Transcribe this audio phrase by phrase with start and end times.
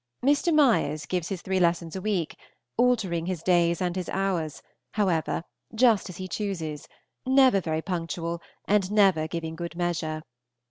[0.25, 0.51] Mr.
[0.51, 2.35] Meyers gives his three lessons a week,
[2.75, 4.63] altering his days and his hours,
[4.95, 5.43] however,
[5.75, 6.87] just as he chooses,
[7.23, 10.23] never very punctual, and never giving good measure.